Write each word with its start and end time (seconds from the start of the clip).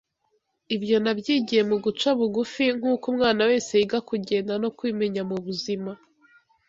Ibyo 0.75 0.95
nabyigiye 1.03 1.61
mu 1.69 1.77
guca 1.83 2.09
bugufi, 2.19 2.65
nk’uko 2.77 3.05
umwana 3.11 3.41
wese 3.49 3.71
yiga 3.79 3.99
kugenda 4.09 4.53
no 4.63 4.69
kwimenya 4.77 5.21
mu 5.29 5.37
buzima. 5.45 5.91